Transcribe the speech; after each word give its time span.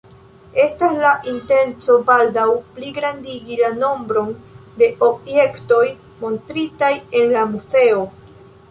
Estas 0.61 0.95
la 1.01 1.09
intenco 1.31 1.97
baldaŭ 2.07 2.47
pligrandigi 2.77 3.59
la 3.61 3.71
nombron 3.83 4.35
de 4.81 4.91
objektoj 5.11 5.87
montritaj 6.25 6.95
en 7.21 7.33
la 7.39 7.49
muzeo. 7.55 8.05